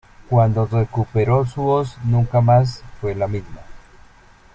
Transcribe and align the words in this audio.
Cuando 0.31 0.65
recuperó 0.65 1.45
su 1.45 1.61
voz, 1.61 1.95
nunca 2.05 2.41
más 2.41 2.81
fue 2.99 3.13
la 3.13 3.27
misma. 3.27 3.61